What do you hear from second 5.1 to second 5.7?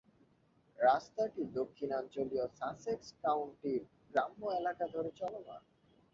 চলমান।